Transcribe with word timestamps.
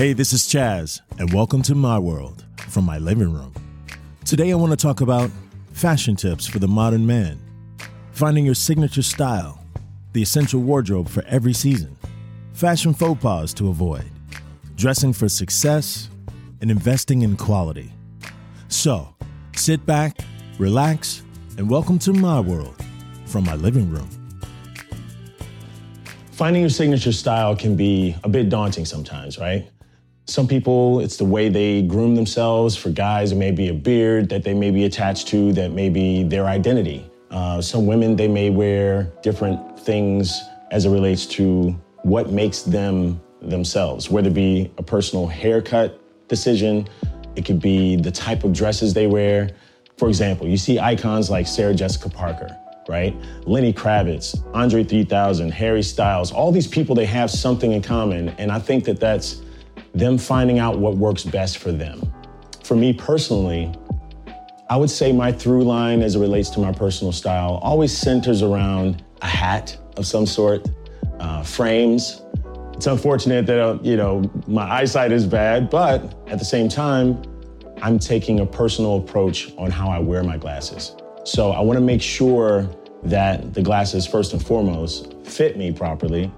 Hey, 0.00 0.14
this 0.14 0.32
is 0.32 0.44
Chaz, 0.44 1.02
and 1.18 1.30
welcome 1.30 1.60
to 1.60 1.74
my 1.74 1.98
world 1.98 2.46
from 2.70 2.86
my 2.86 2.96
living 2.96 3.34
room. 3.34 3.52
Today, 4.24 4.50
I 4.50 4.54
want 4.54 4.70
to 4.70 4.76
talk 4.78 5.02
about 5.02 5.30
fashion 5.72 6.16
tips 6.16 6.46
for 6.46 6.58
the 6.58 6.66
modern 6.66 7.06
man, 7.06 7.38
finding 8.12 8.46
your 8.46 8.54
signature 8.54 9.02
style, 9.02 9.62
the 10.14 10.22
essential 10.22 10.62
wardrobe 10.62 11.06
for 11.06 11.22
every 11.26 11.52
season, 11.52 11.98
fashion 12.54 12.94
faux 12.94 13.20
pas 13.20 13.52
to 13.52 13.68
avoid, 13.68 14.10
dressing 14.74 15.12
for 15.12 15.28
success, 15.28 16.08
and 16.62 16.70
investing 16.70 17.20
in 17.20 17.36
quality. 17.36 17.92
So, 18.68 19.14
sit 19.54 19.84
back, 19.84 20.16
relax, 20.58 21.22
and 21.58 21.68
welcome 21.68 21.98
to 21.98 22.14
my 22.14 22.40
world 22.40 22.82
from 23.26 23.44
my 23.44 23.54
living 23.54 23.90
room. 23.90 24.08
Finding 26.32 26.62
your 26.62 26.70
signature 26.70 27.12
style 27.12 27.54
can 27.54 27.76
be 27.76 28.16
a 28.24 28.30
bit 28.30 28.48
daunting 28.48 28.86
sometimes, 28.86 29.36
right? 29.38 29.68
Some 30.30 30.46
people, 30.46 31.00
it's 31.00 31.16
the 31.16 31.24
way 31.24 31.48
they 31.48 31.82
groom 31.82 32.14
themselves. 32.14 32.76
For 32.76 32.90
guys, 32.90 33.32
it 33.32 33.34
may 33.34 33.50
be 33.50 33.66
a 33.66 33.74
beard 33.74 34.28
that 34.28 34.44
they 34.44 34.54
may 34.54 34.70
be 34.70 34.84
attached 34.84 35.26
to, 35.28 35.52
that 35.54 35.72
may 35.72 35.88
be 35.88 36.22
their 36.22 36.46
identity. 36.46 37.10
Uh, 37.32 37.60
some 37.60 37.84
women, 37.84 38.14
they 38.14 38.28
may 38.28 38.48
wear 38.48 39.12
different 39.24 39.76
things 39.80 40.40
as 40.70 40.86
it 40.86 40.90
relates 40.90 41.26
to 41.26 41.70
what 42.04 42.30
makes 42.30 42.62
them 42.62 43.20
themselves, 43.42 44.08
whether 44.08 44.28
it 44.28 44.34
be 44.34 44.70
a 44.78 44.84
personal 44.84 45.26
haircut 45.26 46.00
decision, 46.28 46.86
it 47.34 47.44
could 47.44 47.60
be 47.60 47.96
the 47.96 48.12
type 48.12 48.44
of 48.44 48.52
dresses 48.52 48.94
they 48.94 49.08
wear. 49.08 49.50
For 49.98 50.06
example, 50.06 50.46
you 50.46 50.58
see 50.58 50.78
icons 50.78 51.28
like 51.28 51.48
Sarah 51.48 51.74
Jessica 51.74 52.08
Parker, 52.08 52.56
right? 52.88 53.16
Lenny 53.46 53.72
Kravitz, 53.72 54.40
Andre 54.54 54.84
3000, 54.84 55.50
Harry 55.50 55.82
Styles, 55.82 56.30
all 56.30 56.52
these 56.52 56.68
people, 56.68 56.94
they 56.94 57.06
have 57.06 57.32
something 57.32 57.72
in 57.72 57.82
common. 57.82 58.28
And 58.38 58.52
I 58.52 58.60
think 58.60 58.84
that 58.84 59.00
that's 59.00 59.42
them 59.94 60.18
finding 60.18 60.58
out 60.58 60.78
what 60.78 60.96
works 60.96 61.24
best 61.24 61.58
for 61.58 61.72
them. 61.72 62.12
For 62.64 62.76
me 62.76 62.92
personally, 62.92 63.72
I 64.68 64.76
would 64.76 64.90
say 64.90 65.12
my 65.12 65.32
through 65.32 65.64
line 65.64 66.00
as 66.00 66.14
it 66.14 66.20
relates 66.20 66.48
to 66.50 66.60
my 66.60 66.72
personal 66.72 67.12
style 67.12 67.58
always 67.62 67.96
centers 67.96 68.42
around 68.42 69.04
a 69.20 69.26
hat 69.26 69.76
of 69.96 70.06
some 70.06 70.26
sort, 70.26 70.68
uh, 71.18 71.42
frames. 71.42 72.22
It's 72.74 72.86
unfortunate 72.86 73.46
that, 73.46 73.58
uh, 73.58 73.78
you 73.82 73.96
know, 73.96 74.22
my 74.46 74.62
eyesight 74.62 75.12
is 75.12 75.26
bad, 75.26 75.68
but 75.68 76.14
at 76.28 76.38
the 76.38 76.44
same 76.44 76.68
time, 76.68 77.20
I'm 77.82 77.98
taking 77.98 78.40
a 78.40 78.46
personal 78.46 78.98
approach 78.98 79.52
on 79.58 79.70
how 79.70 79.90
I 79.90 79.98
wear 79.98 80.22
my 80.22 80.36
glasses. 80.36 80.94
So 81.24 81.50
I 81.50 81.60
want 81.60 81.78
to 81.78 81.84
make 81.84 82.00
sure 82.00 82.68
that 83.02 83.54
the 83.54 83.62
glasses, 83.62 84.06
first 84.06 84.32
and 84.32 84.44
foremost, 84.44 85.14
fit 85.24 85.56
me 85.56 85.72
properly 85.72 86.32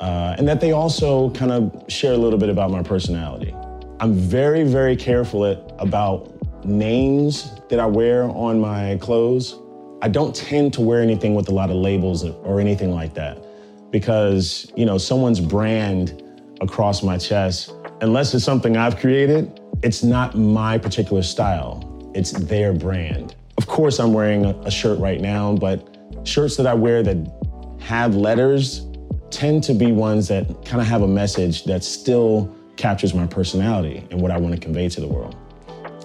uh, 0.00 0.36
and 0.38 0.46
that 0.46 0.60
they 0.60 0.72
also 0.72 1.30
kind 1.30 1.50
of 1.50 1.84
share 1.88 2.12
a 2.12 2.16
little 2.16 2.38
bit 2.38 2.48
about 2.48 2.70
my 2.70 2.82
personality. 2.82 3.54
I'm 4.00 4.14
very, 4.14 4.62
very 4.64 4.96
careful 4.96 5.44
at, 5.44 5.58
about 5.78 6.32
names 6.64 7.52
that 7.68 7.80
I 7.80 7.86
wear 7.86 8.24
on 8.24 8.60
my 8.60 8.98
clothes. 9.00 9.58
I 10.02 10.08
don't 10.08 10.34
tend 10.34 10.72
to 10.74 10.80
wear 10.80 11.02
anything 11.02 11.34
with 11.34 11.48
a 11.48 11.52
lot 11.52 11.70
of 11.70 11.76
labels 11.76 12.24
or 12.24 12.60
anything 12.60 12.92
like 12.92 13.14
that 13.14 13.42
because, 13.90 14.70
you 14.76 14.86
know, 14.86 14.98
someone's 14.98 15.40
brand 15.40 16.22
across 16.60 17.02
my 17.02 17.18
chest, 17.18 17.74
unless 18.00 18.34
it's 18.34 18.44
something 18.44 18.76
I've 18.76 18.98
created, 18.98 19.60
it's 19.82 20.02
not 20.02 20.36
my 20.36 20.78
particular 20.78 21.22
style. 21.22 21.84
It's 22.14 22.32
their 22.32 22.72
brand. 22.72 23.34
Of 23.56 23.66
course, 23.66 23.98
I'm 23.98 24.12
wearing 24.12 24.44
a 24.44 24.70
shirt 24.70 24.98
right 25.00 25.20
now, 25.20 25.54
but 25.54 25.96
shirts 26.22 26.56
that 26.56 26.66
I 26.66 26.74
wear 26.74 27.02
that 27.02 27.16
have 27.80 28.14
letters 28.14 28.87
tend 29.30 29.62
to 29.64 29.74
be 29.74 29.92
ones 29.92 30.28
that 30.28 30.46
kind 30.64 30.80
of 30.80 30.86
have 30.86 31.02
a 31.02 31.08
message 31.08 31.64
that 31.64 31.84
still 31.84 32.54
captures 32.76 33.12
my 33.12 33.26
personality 33.26 34.06
and 34.10 34.20
what 34.20 34.30
I 34.30 34.38
want 34.38 34.54
to 34.54 34.60
convey 34.60 34.88
to 34.88 35.00
the 35.00 35.08
world. 35.08 35.36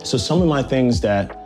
So 0.03 0.17
some 0.17 0.41
of 0.41 0.47
my 0.47 0.61
things 0.63 0.99
that 1.01 1.39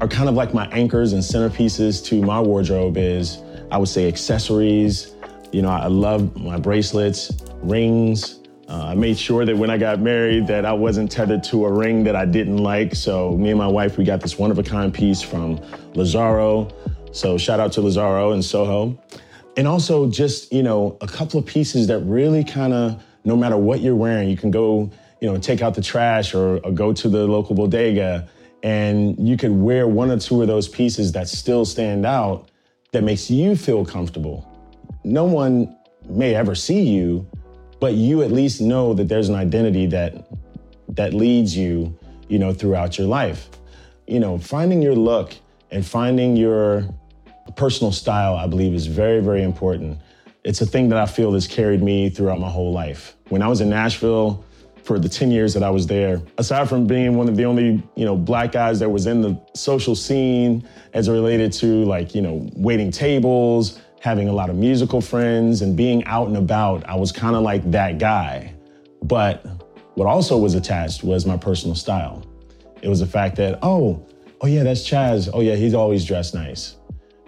are 0.00 0.08
kind 0.08 0.28
of 0.28 0.34
like 0.34 0.52
my 0.52 0.66
anchors 0.68 1.12
and 1.12 1.22
centerpieces 1.22 2.04
to 2.06 2.20
my 2.20 2.40
wardrobe 2.40 2.98
is 2.98 3.38
I 3.70 3.78
would 3.78 3.88
say 3.88 4.08
accessories. 4.08 5.14
You 5.52 5.62
know, 5.62 5.70
I 5.70 5.86
love 5.86 6.36
my 6.36 6.58
bracelets, 6.58 7.32
rings. 7.62 8.40
Uh, 8.68 8.86
I 8.88 8.94
made 8.94 9.16
sure 9.16 9.46
that 9.46 9.56
when 9.56 9.70
I 9.70 9.78
got 9.78 10.00
married 10.00 10.46
that 10.48 10.66
I 10.66 10.72
wasn't 10.72 11.10
tethered 11.10 11.44
to 11.44 11.64
a 11.66 11.72
ring 11.72 12.02
that 12.04 12.16
I 12.16 12.26
didn't 12.26 12.58
like. 12.58 12.94
So 12.94 13.36
me 13.36 13.50
and 13.50 13.58
my 13.58 13.66
wife, 13.66 13.96
we 13.96 14.04
got 14.04 14.20
this 14.20 14.38
one 14.38 14.50
of 14.50 14.58
a 14.58 14.62
kind 14.62 14.92
piece 14.92 15.22
from 15.22 15.60
Lazaro. 15.94 16.68
So 17.12 17.38
shout 17.38 17.60
out 17.60 17.72
to 17.72 17.80
Lazaro 17.80 18.32
in 18.32 18.42
Soho. 18.42 18.98
And 19.56 19.66
also 19.66 20.10
just, 20.10 20.52
you 20.52 20.62
know, 20.62 20.98
a 21.00 21.06
couple 21.06 21.40
of 21.40 21.46
pieces 21.46 21.86
that 21.86 22.00
really 22.00 22.44
kind 22.44 22.72
of, 22.72 23.02
no 23.24 23.36
matter 23.36 23.56
what 23.56 23.80
you're 23.80 23.96
wearing, 23.96 24.28
you 24.28 24.36
can 24.36 24.50
go, 24.50 24.90
you 25.20 25.30
know, 25.30 25.38
take 25.38 25.62
out 25.62 25.74
the 25.74 25.82
trash 25.82 26.34
or, 26.34 26.58
or 26.58 26.72
go 26.72 26.92
to 26.92 27.08
the 27.08 27.26
local 27.26 27.54
bodega 27.54 28.28
and 28.62 29.16
you 29.28 29.36
could 29.36 29.52
wear 29.52 29.86
one 29.86 30.10
or 30.10 30.18
two 30.18 30.42
of 30.42 30.48
those 30.48 30.68
pieces 30.68 31.12
that 31.12 31.28
still 31.28 31.64
stand 31.64 32.04
out 32.04 32.50
that 32.92 33.02
makes 33.02 33.30
you 33.30 33.56
feel 33.56 33.84
comfortable. 33.84 34.50
No 35.04 35.24
one 35.24 35.76
may 36.08 36.34
ever 36.34 36.54
see 36.54 36.82
you, 36.82 37.28
but 37.80 37.94
you 37.94 38.22
at 38.22 38.32
least 38.32 38.60
know 38.60 38.94
that 38.94 39.08
there's 39.08 39.28
an 39.28 39.34
identity 39.34 39.86
that 39.86 40.26
that 40.90 41.12
leads 41.12 41.56
you, 41.56 41.96
you 42.28 42.38
know, 42.38 42.52
throughout 42.52 42.96
your 42.96 43.06
life. 43.06 43.48
You 44.06 44.20
know, 44.20 44.38
finding 44.38 44.82
your 44.82 44.94
look 44.94 45.34
and 45.70 45.84
finding 45.84 46.36
your 46.36 46.88
personal 47.52 47.92
style, 47.92 48.34
I 48.34 48.46
believe, 48.46 48.74
is 48.74 48.86
very, 48.86 49.20
very 49.20 49.42
important. 49.42 49.98
It's 50.44 50.60
a 50.60 50.66
thing 50.66 50.88
that 50.90 50.98
I 50.98 51.06
feel 51.06 51.32
has 51.34 51.46
carried 51.46 51.82
me 51.82 52.08
throughout 52.08 52.38
my 52.38 52.48
whole 52.48 52.72
life. 52.72 53.16
When 53.28 53.42
I 53.42 53.48
was 53.48 53.60
in 53.60 53.68
Nashville, 53.68 54.44
for 54.86 55.00
the 55.00 55.08
10 55.08 55.32
years 55.32 55.52
that 55.52 55.64
I 55.64 55.70
was 55.70 55.86
there. 55.88 56.22
Aside 56.38 56.68
from 56.68 56.86
being 56.86 57.16
one 57.16 57.28
of 57.28 57.36
the 57.36 57.44
only, 57.44 57.82
you 57.96 58.04
know, 58.04 58.16
black 58.16 58.52
guys 58.52 58.78
that 58.78 58.88
was 58.88 59.06
in 59.06 59.20
the 59.20 59.38
social 59.54 59.96
scene 59.96 60.66
as 60.94 61.08
related 61.08 61.52
to 61.54 61.84
like, 61.84 62.14
you 62.14 62.22
know, 62.22 62.48
waiting 62.54 62.92
tables, 62.92 63.80
having 64.00 64.28
a 64.28 64.32
lot 64.32 64.48
of 64.48 64.54
musical 64.54 65.00
friends 65.00 65.60
and 65.62 65.76
being 65.76 66.04
out 66.04 66.28
and 66.28 66.36
about, 66.36 66.88
I 66.88 66.94
was 66.94 67.10
kind 67.10 67.34
of 67.34 67.42
like 67.42 67.68
that 67.72 67.98
guy. 67.98 68.54
But 69.02 69.44
what 69.94 70.06
also 70.06 70.38
was 70.38 70.54
attached 70.54 71.02
was 71.02 71.26
my 71.26 71.36
personal 71.36 71.74
style. 71.74 72.24
It 72.80 72.88
was 72.88 73.00
the 73.00 73.06
fact 73.06 73.34
that, 73.36 73.58
oh, 73.62 74.06
oh 74.40 74.46
yeah, 74.46 74.62
that's 74.62 74.88
Chaz. 74.88 75.28
Oh 75.34 75.40
yeah, 75.40 75.56
he's 75.56 75.74
always 75.74 76.04
dressed 76.04 76.32
nice. 76.32 76.76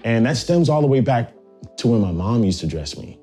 And 0.04 0.26
that 0.26 0.36
stems 0.36 0.68
all 0.68 0.80
the 0.80 0.86
way 0.86 1.00
back 1.00 1.32
to 1.78 1.88
when 1.88 2.00
my 2.00 2.12
mom 2.12 2.44
used 2.44 2.60
to 2.60 2.66
dress 2.66 2.96
me. 2.96 3.18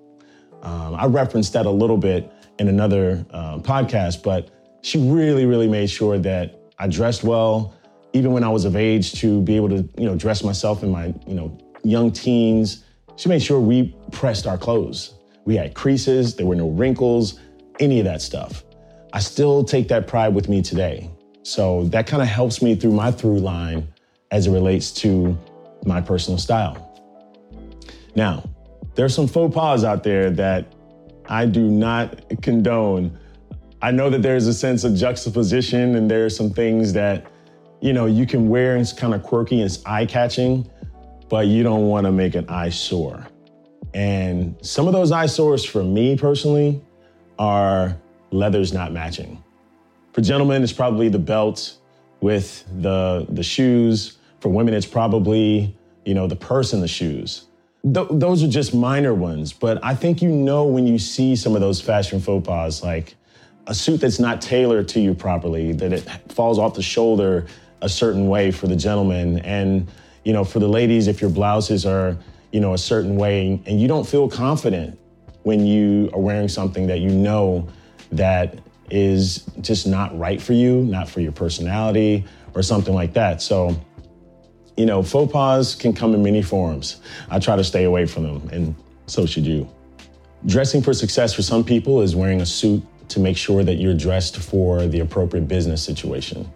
Um, 0.61 0.95
I 0.95 1.05
referenced 1.05 1.53
that 1.53 1.65
a 1.65 1.71
little 1.71 1.97
bit 1.97 2.31
in 2.59 2.67
another 2.67 3.25
uh, 3.31 3.59
podcast, 3.59 4.23
but 4.23 4.49
she 4.81 4.97
really, 4.99 5.45
really 5.45 5.67
made 5.67 5.89
sure 5.89 6.17
that 6.19 6.59
I 6.79 6.87
dressed 6.87 7.23
well, 7.23 7.73
even 8.13 8.31
when 8.31 8.43
I 8.43 8.49
was 8.49 8.65
of 8.65 8.75
age 8.75 9.13
to 9.21 9.41
be 9.41 9.55
able 9.55 9.69
to, 9.69 9.87
you 9.97 10.05
know, 10.05 10.15
dress 10.15 10.43
myself 10.43 10.83
in 10.83 10.89
my, 10.89 11.13
you 11.27 11.35
know, 11.35 11.57
young 11.83 12.11
teens. 12.11 12.83
She 13.15 13.29
made 13.29 13.41
sure 13.41 13.59
we 13.59 13.95
pressed 14.11 14.47
our 14.47 14.57
clothes. 14.57 15.13
We 15.45 15.55
had 15.55 15.75
creases, 15.75 16.35
there 16.35 16.45
were 16.45 16.55
no 16.55 16.69
wrinkles, 16.69 17.39
any 17.79 17.99
of 17.99 18.05
that 18.05 18.21
stuff. 18.21 18.63
I 19.13 19.19
still 19.19 19.63
take 19.63 19.87
that 19.89 20.07
pride 20.07 20.33
with 20.33 20.49
me 20.49 20.61
today. 20.61 21.09
So 21.43 21.85
that 21.85 22.07
kind 22.07 22.21
of 22.21 22.27
helps 22.27 22.61
me 22.61 22.75
through 22.75 22.91
my 22.91 23.11
through 23.11 23.39
line 23.39 23.87
as 24.31 24.47
it 24.47 24.51
relates 24.51 24.91
to 24.91 25.37
my 25.85 26.01
personal 26.01 26.37
style. 26.37 26.91
Now, 28.15 28.49
there's 28.95 29.13
some 29.13 29.27
faux 29.27 29.53
pas 29.53 29.83
out 29.83 30.03
there 30.03 30.29
that 30.31 30.73
I 31.27 31.45
do 31.45 31.69
not 31.69 32.41
condone. 32.41 33.17
I 33.81 33.91
know 33.91 34.09
that 34.09 34.21
there's 34.21 34.47
a 34.47 34.53
sense 34.53 34.83
of 34.83 34.95
juxtaposition 34.95 35.95
and 35.95 36.09
there 36.09 36.25
are 36.25 36.29
some 36.29 36.49
things 36.49 36.93
that, 36.93 37.25
you 37.81 37.93
know, 37.93 38.05
you 38.05 38.25
can 38.25 38.49
wear 38.49 38.73
and 38.73 38.81
it's 38.81 38.93
kind 38.93 39.13
of 39.13 39.21
quirky 39.21 39.61
and 39.61 39.65
it's 39.65 39.85
eye-catching, 39.85 40.69
but 41.29 41.47
you 41.47 41.63
don't 41.63 41.87
want 41.87 42.05
to 42.05 42.11
make 42.11 42.35
an 42.35 42.47
eyesore. 42.49 43.27
And 43.93 44.55
some 44.61 44.87
of 44.87 44.93
those 44.93 45.11
eyesores 45.11 45.63
for 45.63 45.83
me 45.83 46.17
personally 46.17 46.81
are 47.37 47.97
leathers 48.31 48.73
not 48.73 48.91
matching. 48.91 49.43
For 50.13 50.21
gentlemen, 50.21 50.63
it's 50.63 50.73
probably 50.73 51.09
the 51.09 51.19
belt 51.19 51.77
with 52.21 52.63
the 52.81 53.25
the 53.29 53.43
shoes 53.43 54.14
for 54.45 54.49
women, 54.49 54.75
it's 54.75 54.85
probably, 54.85 55.75
you 56.05 56.13
know, 56.13 56.27
the 56.27 56.35
purse 56.35 56.71
and 56.73 56.83
the 56.83 56.87
shoes. 56.87 57.45
Th- 57.81 58.05
those 58.11 58.43
are 58.43 58.47
just 58.47 58.75
minor 58.75 59.11
ones, 59.11 59.51
but 59.51 59.83
I 59.83 59.95
think 59.95 60.21
you 60.21 60.29
know 60.29 60.65
when 60.65 60.85
you 60.85 60.99
see 60.99 61.35
some 61.35 61.55
of 61.55 61.61
those 61.61 61.81
fashion 61.81 62.19
faux 62.19 62.45
pas, 62.45 62.83
like 62.83 63.15
a 63.65 63.73
suit 63.73 64.01
that's 64.01 64.19
not 64.19 64.43
tailored 64.43 64.87
to 64.89 64.99
you 64.99 65.15
properly, 65.15 65.71
that 65.71 65.91
it 65.91 66.07
falls 66.31 66.59
off 66.59 66.75
the 66.75 66.83
shoulder 66.83 67.47
a 67.81 67.89
certain 67.89 68.27
way 68.27 68.51
for 68.51 68.67
the 68.67 68.75
gentleman, 68.75 69.39
and 69.39 69.89
you 70.23 70.31
know, 70.31 70.43
for 70.43 70.59
the 70.59 70.67
ladies, 70.67 71.07
if 71.07 71.21
your 71.21 71.31
blouses 71.31 71.83
are, 71.83 72.15
you 72.51 72.59
know, 72.59 72.75
a 72.75 72.77
certain 72.77 73.15
way, 73.15 73.59
and 73.65 73.81
you 73.81 73.87
don't 73.87 74.07
feel 74.07 74.29
confident 74.29 74.99
when 75.41 75.65
you 75.65 76.11
are 76.13 76.19
wearing 76.19 76.47
something 76.47 76.85
that 76.85 76.99
you 76.99 77.09
know 77.09 77.67
that 78.11 78.59
is 78.91 79.43
just 79.61 79.87
not 79.87 80.15
right 80.15 80.39
for 80.39 80.53
you, 80.53 80.83
not 80.83 81.09
for 81.09 81.19
your 81.19 81.31
personality, 81.31 82.23
or 82.53 82.61
something 82.61 82.93
like 82.93 83.13
that. 83.13 83.41
So 83.41 83.75
you 84.77 84.85
know, 84.85 85.01
faux 85.01 85.31
pas 85.31 85.75
can 85.75 85.93
come 85.93 86.13
in 86.13 86.23
many 86.23 86.41
forms. 86.41 87.01
I 87.29 87.39
try 87.39 87.55
to 87.55 87.63
stay 87.63 87.85
away 87.85 88.05
from 88.05 88.23
them, 88.23 88.49
and 88.51 88.75
so 89.07 89.25
should 89.25 89.45
you. 89.45 89.69
Dressing 90.45 90.81
for 90.81 90.93
success 90.93 91.33
for 91.33 91.41
some 91.41 91.63
people 91.63 92.01
is 92.01 92.15
wearing 92.15 92.41
a 92.41 92.45
suit 92.45 92.83
to 93.09 93.19
make 93.19 93.37
sure 93.37 93.63
that 93.63 93.75
you're 93.75 93.93
dressed 93.93 94.37
for 94.37 94.85
the 94.87 94.99
appropriate 94.99 95.47
business 95.47 95.81
situation. 95.81 96.49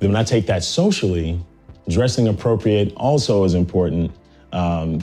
Then 0.00 0.10
when 0.10 0.16
I 0.16 0.24
take 0.24 0.46
that 0.46 0.64
socially, 0.64 1.40
dressing 1.88 2.28
appropriate 2.28 2.92
also 2.96 3.44
is 3.44 3.54
important 3.54 4.12
um, 4.52 5.00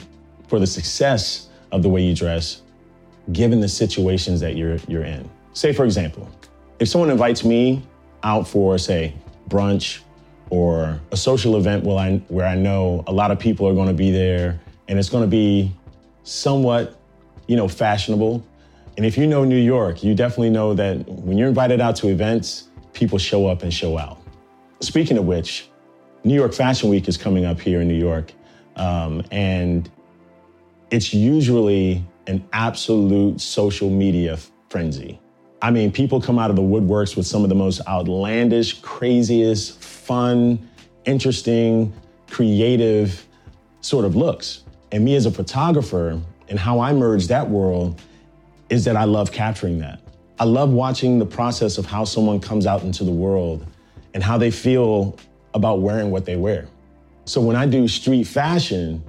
for 0.48 0.58
the 0.58 0.66
success 0.66 1.48
of 1.72 1.82
the 1.82 1.88
way 1.88 2.02
you 2.02 2.14
dress, 2.14 2.62
given 3.32 3.60
the 3.60 3.68
situations 3.68 4.40
that 4.40 4.56
you're 4.56 4.78
you're 4.88 5.04
in. 5.04 5.28
Say, 5.52 5.72
for 5.72 5.84
example, 5.84 6.28
if 6.78 6.88
someone 6.88 7.10
invites 7.10 7.44
me 7.44 7.82
out 8.22 8.48
for, 8.48 8.78
say, 8.78 9.14
brunch 9.48 10.00
or 10.54 11.00
a 11.10 11.16
social 11.16 11.56
event 11.56 11.82
where 11.82 11.98
I, 11.98 12.18
where 12.28 12.46
I 12.46 12.54
know 12.54 13.02
a 13.08 13.12
lot 13.12 13.32
of 13.32 13.40
people 13.40 13.66
are 13.66 13.74
going 13.74 13.88
to 13.88 14.00
be 14.06 14.12
there 14.12 14.60
and 14.86 15.00
it's 15.00 15.08
going 15.08 15.24
to 15.24 15.28
be 15.28 15.72
somewhat, 16.22 16.96
you 17.48 17.56
know, 17.56 17.66
fashionable. 17.66 18.46
And 18.96 19.04
if 19.04 19.18
you 19.18 19.26
know 19.26 19.42
New 19.44 19.58
York, 19.58 20.04
you 20.04 20.14
definitely 20.14 20.50
know 20.50 20.72
that 20.74 21.08
when 21.08 21.36
you're 21.36 21.48
invited 21.48 21.80
out 21.80 21.96
to 21.96 22.08
events, 22.08 22.68
people 22.92 23.18
show 23.18 23.48
up 23.48 23.64
and 23.64 23.74
show 23.74 23.98
out. 23.98 24.18
Speaking 24.78 25.18
of 25.18 25.24
which, 25.24 25.68
New 26.22 26.34
York 26.34 26.54
Fashion 26.54 26.88
Week 26.88 27.08
is 27.08 27.16
coming 27.16 27.44
up 27.44 27.58
here 27.58 27.80
in 27.80 27.88
New 27.88 27.98
York. 27.98 28.32
Um, 28.76 29.24
and 29.32 29.90
it's 30.92 31.12
usually 31.12 32.04
an 32.28 32.46
absolute 32.52 33.40
social 33.40 33.90
media 33.90 34.38
frenzy. 34.70 35.18
I 35.64 35.70
mean, 35.70 35.90
people 35.90 36.20
come 36.20 36.38
out 36.38 36.50
of 36.50 36.56
the 36.56 36.62
woodworks 36.62 37.16
with 37.16 37.26
some 37.26 37.42
of 37.42 37.48
the 37.48 37.54
most 37.54 37.80
outlandish, 37.88 38.82
craziest, 38.82 39.82
fun, 39.82 40.68
interesting, 41.06 41.90
creative 42.28 43.26
sort 43.80 44.04
of 44.04 44.14
looks. 44.14 44.64
And 44.92 45.06
me 45.06 45.14
as 45.16 45.24
a 45.24 45.30
photographer 45.30 46.20
and 46.50 46.58
how 46.58 46.80
I 46.80 46.92
merge 46.92 47.28
that 47.28 47.48
world 47.48 48.02
is 48.68 48.84
that 48.84 48.94
I 48.94 49.04
love 49.04 49.32
capturing 49.32 49.78
that. 49.78 50.02
I 50.38 50.44
love 50.44 50.68
watching 50.68 51.18
the 51.18 51.24
process 51.24 51.78
of 51.78 51.86
how 51.86 52.04
someone 52.04 52.40
comes 52.40 52.66
out 52.66 52.82
into 52.82 53.02
the 53.02 53.10
world 53.10 53.66
and 54.12 54.22
how 54.22 54.36
they 54.36 54.50
feel 54.50 55.16
about 55.54 55.80
wearing 55.80 56.10
what 56.10 56.26
they 56.26 56.36
wear. 56.36 56.68
So 57.24 57.40
when 57.40 57.56
I 57.56 57.64
do 57.64 57.88
street 57.88 58.24
fashion, 58.24 59.02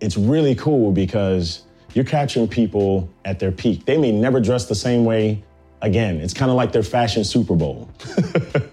it's 0.00 0.16
really 0.16 0.54
cool 0.54 0.92
because 0.92 1.62
you're 1.94 2.04
capturing 2.04 2.46
people 2.46 3.10
at 3.24 3.40
their 3.40 3.50
peak. 3.50 3.86
They 3.86 3.98
may 3.98 4.12
never 4.12 4.40
dress 4.40 4.66
the 4.66 4.76
same 4.76 5.04
way 5.04 5.42
again. 5.82 6.20
It's 6.20 6.34
kind 6.34 6.50
of 6.50 6.56
like 6.56 6.72
their 6.72 6.82
fashion 6.82 7.24
Super 7.24 7.54
Bowl. 7.54 7.88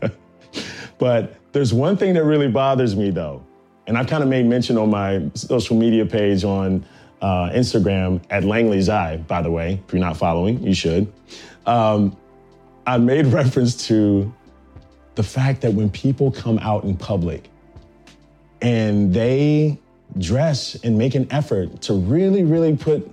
but 0.98 1.36
there's 1.52 1.74
one 1.74 1.98
thing 1.98 2.14
that 2.14 2.24
really 2.24 2.48
bothers 2.48 2.96
me 2.96 3.12
though, 3.12 3.44
and 3.88 3.98
I've 3.98 4.08
kind 4.08 4.24
of 4.24 4.30
made 4.30 4.46
mention 4.46 4.78
on 4.78 4.90
my 4.90 5.30
social 5.34 5.76
media 5.76 6.06
page 6.06 6.44
on 6.44 6.86
uh, 7.22 7.50
Instagram 7.52 8.22
at 8.30 8.44
Langley's 8.44 8.90
Eye, 8.90 9.18
by 9.18 9.42
the 9.42 9.52
way. 9.52 9.82
If 9.88 9.94
you're 9.94 10.02
not 10.02 10.18
following, 10.18 10.62
you 10.62 10.74
should. 10.74 11.12
Um, 11.66 12.16
I 12.86 12.98
made 12.98 13.28
reference 13.28 13.88
to 13.88 14.34
the 15.16 15.24
fact 15.24 15.62
that 15.62 15.74
when 15.74 15.90
people 15.90 16.32
come 16.32 16.58
out 16.60 16.84
in 16.84 16.98
public 16.98 17.50
and 18.62 19.14
they 19.14 19.78
dress 20.20 20.76
and 20.84 20.98
make 20.98 21.16
an 21.16 21.28
effort 21.32 21.82
to 21.84 21.94
really, 21.94 22.44
really 22.44 22.76
put 22.76 23.10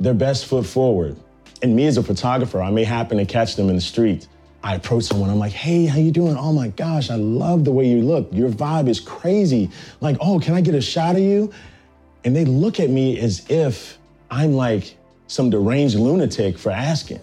their 0.00 0.14
best 0.14 0.46
foot 0.46 0.66
forward. 0.66 1.16
And 1.62 1.76
me 1.76 1.86
as 1.86 1.96
a 1.96 2.02
photographer, 2.02 2.60
I 2.60 2.70
may 2.70 2.84
happen 2.84 3.18
to 3.18 3.24
catch 3.24 3.54
them 3.54 3.68
in 3.68 3.76
the 3.76 3.80
street. 3.80 4.26
I 4.64 4.76
approach 4.76 5.04
someone, 5.04 5.30
I'm 5.30 5.38
like, 5.38 5.52
hey, 5.52 5.86
how 5.86 5.98
you 5.98 6.12
doing? 6.12 6.36
Oh 6.36 6.52
my 6.52 6.68
gosh, 6.68 7.10
I 7.10 7.16
love 7.16 7.64
the 7.64 7.72
way 7.72 7.86
you 7.88 8.02
look. 8.02 8.28
Your 8.32 8.48
vibe 8.48 8.88
is 8.88 9.00
crazy. 9.00 9.70
Like, 10.00 10.16
oh, 10.20 10.38
can 10.38 10.54
I 10.54 10.60
get 10.60 10.74
a 10.74 10.80
shot 10.80 11.16
of 11.16 11.22
you? 11.22 11.52
And 12.24 12.34
they 12.34 12.44
look 12.44 12.78
at 12.78 12.88
me 12.88 13.18
as 13.18 13.44
if 13.48 13.98
I'm 14.30 14.52
like 14.52 14.96
some 15.26 15.50
deranged 15.50 15.96
lunatic 15.96 16.58
for 16.58 16.70
asking. 16.70 17.20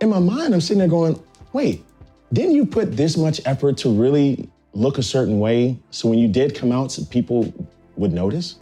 In 0.00 0.08
my 0.08 0.18
mind, 0.18 0.54
I'm 0.54 0.60
sitting 0.60 0.78
there 0.78 0.88
going, 0.88 1.22
wait, 1.52 1.84
didn't 2.32 2.54
you 2.54 2.64
put 2.64 2.96
this 2.96 3.16
much 3.16 3.40
effort 3.44 3.76
to 3.78 3.90
really 3.90 4.48
look 4.72 4.96
a 4.96 5.02
certain 5.02 5.40
way 5.40 5.78
so 5.90 6.08
when 6.08 6.18
you 6.18 6.28
did 6.28 6.54
come 6.54 6.72
out, 6.72 6.98
people 7.10 7.52
would 7.96 8.12
notice? 8.12 8.56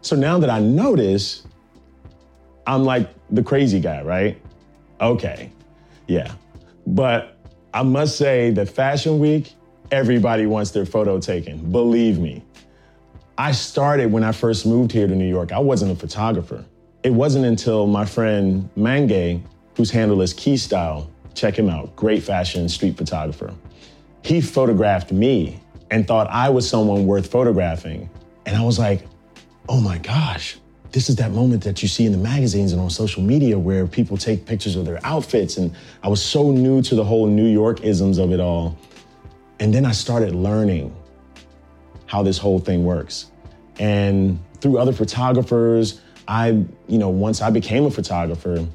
So 0.00 0.16
now 0.16 0.38
that 0.40 0.50
I 0.50 0.58
notice, 0.58 1.46
I'm 2.66 2.82
like 2.82 3.08
the 3.30 3.42
crazy 3.42 3.78
guy, 3.78 4.02
right? 4.02 4.41
Okay, 5.02 5.50
yeah. 6.06 6.32
But 6.86 7.36
I 7.74 7.82
must 7.82 8.16
say 8.16 8.50
that 8.52 8.68
Fashion 8.68 9.18
Week, 9.18 9.52
everybody 9.90 10.46
wants 10.46 10.70
their 10.70 10.86
photo 10.86 11.18
taken. 11.18 11.72
Believe 11.72 12.18
me. 12.18 12.44
I 13.36 13.52
started 13.52 14.12
when 14.12 14.22
I 14.22 14.30
first 14.30 14.64
moved 14.64 14.92
here 14.92 15.08
to 15.08 15.14
New 15.14 15.28
York. 15.28 15.50
I 15.52 15.58
wasn't 15.58 15.90
a 15.90 15.96
photographer. 15.96 16.64
It 17.02 17.10
wasn't 17.10 17.46
until 17.46 17.88
my 17.88 18.04
friend 18.04 18.70
Mange, 18.76 19.42
whose 19.76 19.90
handle 19.90 20.22
is 20.22 20.32
Key 20.32 20.56
Style, 20.56 21.10
check 21.34 21.58
him 21.58 21.68
out, 21.68 21.96
great 21.96 22.22
fashion 22.22 22.68
street 22.68 22.96
photographer. 22.96 23.52
He 24.22 24.40
photographed 24.40 25.10
me 25.10 25.60
and 25.90 26.06
thought 26.06 26.28
I 26.30 26.48
was 26.48 26.68
someone 26.68 27.06
worth 27.06 27.28
photographing. 27.28 28.08
And 28.46 28.56
I 28.56 28.62
was 28.62 28.78
like, 28.78 29.06
oh 29.68 29.80
my 29.80 29.98
gosh, 29.98 30.58
this 30.92 31.08
is 31.08 31.16
that 31.16 31.32
moment 31.32 31.64
that 31.64 31.82
you 31.82 31.88
see 31.88 32.04
in 32.04 32.12
the 32.12 32.18
magazines 32.18 32.72
and 32.72 32.80
on 32.80 32.90
social 32.90 33.22
media 33.22 33.58
where 33.58 33.86
people 33.86 34.18
take 34.18 34.44
pictures 34.44 34.76
of 34.76 34.84
their 34.84 35.00
outfits. 35.04 35.56
And 35.56 35.74
I 36.02 36.08
was 36.08 36.22
so 36.22 36.52
new 36.52 36.82
to 36.82 36.94
the 36.94 37.02
whole 37.02 37.26
New 37.26 37.46
York 37.46 37.82
isms 37.82 38.18
of 38.18 38.30
it 38.30 38.40
all. 38.40 38.78
And 39.58 39.72
then 39.72 39.86
I 39.86 39.92
started 39.92 40.34
learning 40.34 40.94
how 42.06 42.22
this 42.22 42.36
whole 42.36 42.58
thing 42.58 42.84
works. 42.84 43.30
And 43.78 44.38
through 44.60 44.78
other 44.78 44.92
photographers, 44.92 46.02
I, 46.28 46.48
you 46.88 46.98
know, 46.98 47.08
once 47.08 47.40
I 47.40 47.48
became 47.48 47.86
a 47.86 47.90
photographer, 47.90 48.66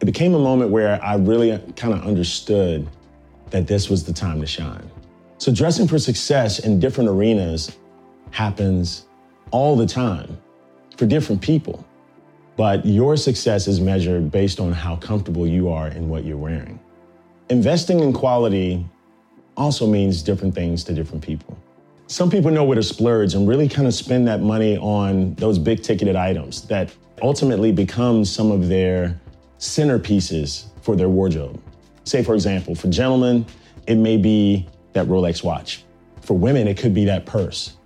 it 0.00 0.04
became 0.04 0.34
a 0.34 0.38
moment 0.38 0.70
where 0.70 1.02
I 1.02 1.16
really 1.16 1.58
kind 1.74 1.94
of 1.94 2.06
understood 2.06 2.88
that 3.50 3.66
this 3.66 3.90
was 3.90 4.04
the 4.04 4.12
time 4.12 4.40
to 4.40 4.46
shine. 4.46 4.88
So 5.38 5.52
dressing 5.52 5.88
for 5.88 5.98
success 5.98 6.60
in 6.60 6.78
different 6.78 7.10
arenas 7.10 7.76
happens 8.30 9.06
all 9.50 9.74
the 9.76 9.86
time 9.86 10.38
for 10.96 11.06
different 11.06 11.40
people. 11.40 11.84
But 12.56 12.86
your 12.86 13.16
success 13.16 13.66
is 13.66 13.80
measured 13.80 14.30
based 14.30 14.60
on 14.60 14.72
how 14.72 14.96
comfortable 14.96 15.46
you 15.46 15.68
are 15.68 15.88
in 15.88 16.08
what 16.08 16.24
you're 16.24 16.36
wearing. 16.36 16.78
Investing 17.48 18.00
in 18.00 18.12
quality 18.12 18.86
also 19.56 19.86
means 19.86 20.22
different 20.22 20.54
things 20.54 20.84
to 20.84 20.92
different 20.92 21.22
people. 21.22 21.58
Some 22.06 22.30
people 22.30 22.50
know 22.50 22.64
where 22.64 22.76
to 22.76 22.82
splurge 22.82 23.34
and 23.34 23.48
really 23.48 23.68
kind 23.68 23.88
of 23.88 23.94
spend 23.94 24.28
that 24.28 24.40
money 24.40 24.76
on 24.76 25.34
those 25.34 25.58
big 25.58 25.82
ticketed 25.82 26.16
items 26.16 26.62
that 26.68 26.94
ultimately 27.22 27.72
become 27.72 28.24
some 28.24 28.50
of 28.50 28.68
their 28.68 29.18
centerpieces 29.58 30.66
for 30.82 30.96
their 30.96 31.08
wardrobe. 31.08 31.60
Say, 32.04 32.22
for 32.22 32.34
example, 32.34 32.74
for 32.74 32.88
gentlemen, 32.88 33.46
it 33.86 33.96
may 33.96 34.16
be 34.16 34.68
that 34.92 35.06
Rolex 35.06 35.42
watch. 35.42 35.84
For 36.20 36.36
women, 36.36 36.68
it 36.68 36.76
could 36.76 36.94
be 36.94 37.04
that 37.06 37.26
purse. 37.26 37.76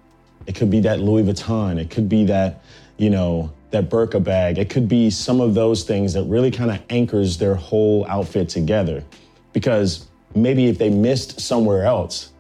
It 0.47 0.55
could 0.55 0.71
be 0.71 0.81
that 0.81 1.01
Louis 1.01 1.23
Vuitton. 1.23 1.79
It 1.79 1.91
could 1.91 2.09
be 2.09 2.25
that 2.27 2.63
you 2.99 3.11
know, 3.11 3.51
that 3.71 3.89
Birkin 3.89 4.23
bag. 4.23 4.59
It 4.59 4.71
could 4.71 4.89
be 4.89 5.11
some 5.11 5.41
of 5.41 5.55
those 5.55 5.85
things 5.85 6.13
that 6.15 6.25
really 6.25 6.51
kind 6.51 6.71
of 6.71 6.81
anchors 6.91 7.39
their 7.39 7.55
whole 7.55 8.07
outfit 8.09 8.49
together. 8.49 9.05
Because 9.53 10.07
maybe 10.35 10.67
if 10.67 10.79
they 10.79 10.91
missed 10.91 11.41
somewhere 11.41 11.85
else, 11.85 12.33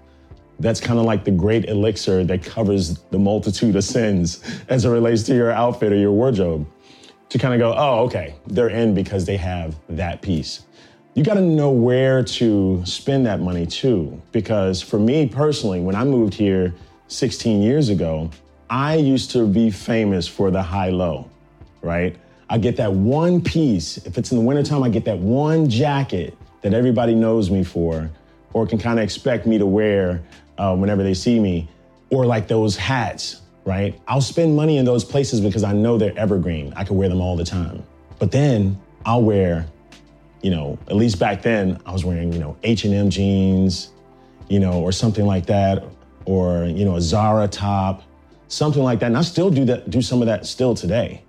that's 0.61 0.81
kind 0.81 0.99
of 0.99 1.05
like 1.05 1.25
the 1.25 1.31
great 1.31 1.67
elixir 1.67 2.25
that 2.25 2.43
covers 2.43 2.99
the 3.11 3.19
multitude 3.19 3.77
of 3.77 3.85
sins 3.85 4.43
as 4.69 4.85
it 4.85 4.91
relates 4.91 5.23
to 5.25 5.35
your 5.35 5.51
outfit 5.51 5.93
or 5.93 5.97
your 5.97 6.13
wardrobe. 6.13 6.67
To 7.31 7.39
kind 7.39 7.53
of 7.53 7.61
go, 7.61 7.75
oh, 7.77 8.05
okay, 8.05 8.37
they're 8.47 8.71
in 8.71 8.95
because 8.95 9.27
they 9.27 9.37
have 9.37 9.77
that 9.91 10.23
piece. 10.23 10.65
You 11.13 11.23
got 11.23 11.35
to 11.35 11.43
know 11.43 11.71
where 11.71 12.23
to 12.23 12.83
spend 12.87 13.27
that 13.27 13.41
money 13.41 13.67
too. 13.67 14.21
Because 14.33 14.81
for 14.81 14.99
me 14.99 15.29
personally, 15.29 15.81
when 15.81 15.95
I 15.95 16.05
moved 16.05 16.33
here 16.33 16.75
16 17.09 17.61
years 17.61 17.91
ago, 17.91 18.31
I 18.71 18.97
used 18.97 19.31
to 19.33 19.47
be 19.47 19.71
famous 19.71 20.29
for 20.29 20.51
the 20.51 20.63
high 20.63 20.91
low, 20.91 21.31
right? 21.83 22.17
I 22.51 22.59
get 22.59 22.77
that 22.77 22.93
one 22.93 23.41
piece. 23.41 23.99
If 23.99 24.19
it's 24.19 24.31
in 24.31 24.39
the 24.39 24.45
wintertime, 24.45 24.83
I 24.83 24.89
get 24.89 25.05
that 25.07 25.19
one 25.19 25.69
jacket 25.69 26.37
that 26.63 26.75
everybody 26.75 27.15
knows 27.15 27.51
me 27.51 27.65
for 27.65 28.11
or 28.53 28.67
can 28.67 28.79
kind 28.79 28.99
of 28.99 29.05
expect 29.05 29.47
me 29.47 29.59
to 29.59 29.67
wear 29.67 30.23
uh, 30.57 30.75
whenever 30.75 31.03
they 31.03 31.15
see 31.15 31.39
me, 31.39 31.69
or 32.11 32.27
like 32.27 32.49
those 32.49 32.77
hats, 32.77 33.43
right? 33.65 34.01
I'll 34.09 34.21
spend 34.21 34.57
money 34.57 34.79
in 34.79 34.85
those 34.85 35.05
places 35.05 35.41
because 35.41 35.63
I 35.63 35.73
know 35.73 35.99
they're 35.99 36.19
evergreen. 36.19 36.73
I 36.75 36.85
can 36.85 36.97
wear 36.97 37.09
them 37.09 37.21
all 37.21 37.37
the 37.37 37.45
time. 37.45 37.85
But 38.19 38.33
then 38.33 38.81
I'll 39.05 39.23
wear, 39.23 39.67
you 40.43 40.51
know, 40.51 40.79
at 40.89 40.97
least 40.97 41.19
back 41.19 41.43
then 41.43 41.79
I 41.85 41.93
was 41.93 42.05
wearing, 42.05 42.33
you 42.33 42.39
know, 42.39 42.57
H&M 42.63 43.11
jeans, 43.11 43.93
you 44.49 44.59
know, 44.59 44.81
or 44.81 44.91
something 44.91 45.27
like 45.27 45.47
that, 45.47 45.85
or, 46.25 46.65
you 46.65 46.85
know, 46.85 46.97
a 46.97 47.01
Zara 47.01 47.47
top 47.47 48.03
something 48.49 48.83
like 48.83 49.01
that. 49.01 49.07
And 49.07 49.17
I 49.17 49.23
still 49.23 49.51
do 49.51 49.65
that, 49.67 49.91
do 49.91 50.03
some 50.03 50.21
of 50.21 50.27
that 50.27 50.47
still 50.47 50.75
today. 50.75 51.23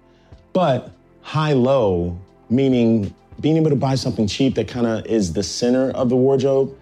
But 0.54 0.92
high 1.22 1.54
low, 1.54 2.20
meaning 2.50 3.14
being 3.40 3.58
able 3.58 3.70
to 3.70 3.76
buy 3.76 3.96
something 3.96 4.28
cheap 4.28 4.56
that 4.56 4.68
kind 4.68 4.88
of 4.88 5.06
is 5.06 5.32
the 5.32 5.44
center 5.44 5.92
of 5.92 6.10
the 6.10 6.16
wardrobe, 6.16 6.76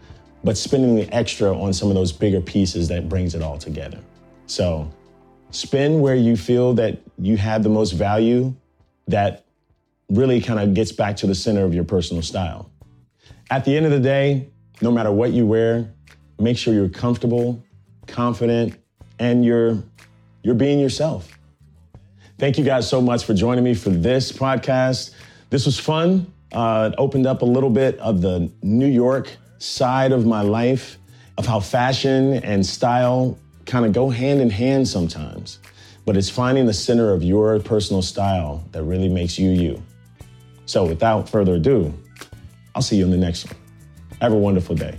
but 0.44 0.58
spending 0.58 0.96
the 0.96 1.14
extra 1.14 1.56
on 1.56 1.74
some 1.74 1.90
of 1.90 1.96
those 1.96 2.12
bigger 2.12 2.42
pieces 2.42 2.88
that 2.88 3.10
brings 3.10 3.36
it 3.36 3.42
all 3.42 3.58
together. 3.58 4.00
So 4.46 4.90
spend 5.52 6.02
where 6.02 6.16
you 6.16 6.38
feel 6.38 6.74
that 6.76 7.00
you 7.20 7.38
have 7.38 7.64
the 7.64 7.70
most 7.70 7.92
value 7.92 8.56
that 9.08 9.46
really 10.10 10.42
kind 10.42 10.60
of 10.60 10.74
gets 10.74 10.92
back 10.92 11.18
to 11.18 11.28
the 11.28 11.36
center 11.36 11.66
of 11.66 11.74
your 11.74 11.84
personal 11.84 12.24
style. 12.24 12.72
At 13.50 13.66
the 13.66 13.76
end 13.76 13.86
of 13.86 13.92
the 13.92 14.00
day, 14.00 14.50
no 14.82 14.92
matter 14.92 15.12
what 15.12 15.32
you 15.32 15.46
wear, 15.46 15.94
make 16.40 16.58
sure 16.58 16.74
you're 16.74 16.90
comfortable, 16.90 17.64
confident, 18.08 18.78
and 19.20 19.44
you're 19.44 19.84
you're 20.48 20.56
being 20.56 20.80
yourself. 20.80 21.38
Thank 22.40 22.58
you 22.58 22.64
guys 22.64 22.88
so 22.88 23.02
much 23.02 23.26
for 23.26 23.34
joining 23.34 23.66
me 23.66 23.74
for 23.74 23.90
this 23.90 24.32
podcast. 24.32 25.14
This 25.50 25.66
was 25.66 25.78
fun. 25.78 26.32
Uh, 26.54 26.92
it 26.94 26.96
opened 26.98 27.28
up 27.28 27.42
a 27.42 27.46
little 27.46 27.70
bit 27.70 28.00
of 28.00 28.22
the 28.22 28.50
New 28.62 28.88
York 28.88 29.30
side 29.58 30.14
of 30.14 30.26
my 30.26 30.40
life, 30.40 31.00
of 31.38 31.46
how 31.46 31.60
fashion 31.60 32.36
and 32.46 32.66
style 32.66 33.38
kind 33.66 33.86
of 33.86 33.92
go 33.92 34.10
hand 34.10 34.40
in 34.40 34.50
hand 34.50 34.88
sometimes. 34.88 35.60
But 36.06 36.16
it's 36.16 36.30
finding 36.30 36.66
the 36.66 36.74
center 36.74 37.12
of 37.12 37.24
your 37.24 37.60
personal 37.60 38.02
style 38.02 38.64
that 38.72 38.84
really 38.84 39.10
makes 39.10 39.38
you 39.38 39.50
you. 39.50 39.84
So 40.66 40.86
without 40.86 41.28
further 41.28 41.56
ado, 41.56 41.94
I'll 42.74 42.82
see 42.82 42.96
you 42.96 43.04
in 43.04 43.12
the 43.12 43.18
next 43.18 43.48
one. 43.48 43.58
Have 44.22 44.32
a 44.32 44.38
wonderful 44.38 44.78
day. 44.78 44.98